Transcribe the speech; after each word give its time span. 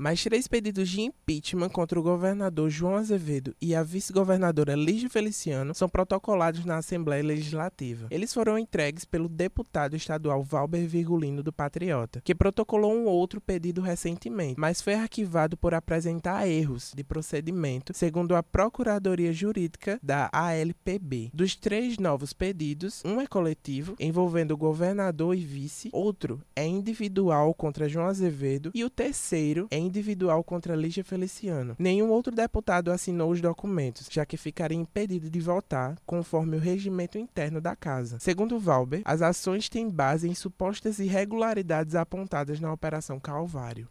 Mais 0.00 0.24
três 0.24 0.48
pedidos 0.48 0.88
de 0.88 1.02
impeachment 1.02 1.68
contra 1.68 2.00
o 2.00 2.02
governador 2.02 2.70
João 2.70 2.96
Azevedo 2.96 3.54
e 3.60 3.74
a 3.74 3.82
vice-governadora 3.82 4.74
Lígia 4.74 5.10
Feliciano 5.10 5.74
são 5.74 5.90
protocolados 5.90 6.64
na 6.64 6.78
Assembleia 6.78 7.22
Legislativa. 7.22 8.06
Eles 8.10 8.32
foram 8.32 8.58
entregues 8.58 9.04
pelo 9.04 9.28
deputado 9.28 9.94
estadual 9.94 10.42
Valber 10.42 10.88
Virgulino 10.88 11.42
do 11.42 11.52
Patriota, 11.52 12.22
que 12.24 12.34
protocolou 12.34 12.94
um 12.94 13.04
outro 13.04 13.42
pedido 13.42 13.82
recentemente, 13.82 14.58
mas 14.58 14.80
foi 14.80 14.94
arquivado 14.94 15.54
por 15.54 15.74
apresentar 15.74 16.48
erros 16.48 16.94
de 16.96 17.04
procedimento, 17.04 17.92
segundo 17.92 18.34
a 18.34 18.42
Procuradoria 18.42 19.34
Jurídica 19.34 20.00
da 20.02 20.30
ALPB. 20.32 21.30
Dos 21.34 21.54
três 21.54 21.98
novos 21.98 22.32
pedidos, 22.32 23.02
um 23.04 23.20
é 23.20 23.26
coletivo, 23.26 23.96
envolvendo 24.00 24.52
o 24.52 24.56
governador 24.56 25.36
e 25.36 25.44
vice, 25.44 25.90
outro 25.92 26.40
é 26.56 26.66
individual 26.66 27.52
contra 27.52 27.86
João 27.86 28.06
Azevedo 28.06 28.70
e 28.72 28.82
o 28.82 28.88
terceiro 28.88 29.68
é 29.70 29.89
individual 29.90 30.42
contra 30.42 30.76
Lígia 30.76 31.04
Feliciano. 31.04 31.76
Nenhum 31.78 32.10
outro 32.10 32.34
deputado 32.34 32.90
assinou 32.90 33.30
os 33.30 33.40
documentos, 33.40 34.08
já 34.10 34.24
que 34.24 34.36
ficaria 34.36 34.78
impedido 34.78 35.28
de 35.28 35.40
votar 35.40 35.96
conforme 36.06 36.56
o 36.56 36.60
regimento 36.60 37.18
interno 37.18 37.60
da 37.60 37.76
casa. 37.76 38.18
Segundo 38.20 38.58
Valber, 38.58 39.02
as 39.04 39.20
ações 39.20 39.68
têm 39.68 39.90
base 39.90 40.28
em 40.28 40.34
supostas 40.34 40.98
irregularidades 40.98 41.94
apontadas 41.94 42.60
na 42.60 42.72
Operação 42.72 43.18
Calvário. 43.18 43.88